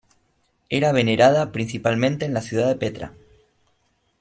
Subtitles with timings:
[0.71, 3.13] Era venerada principalmente en la ciudad de Petra.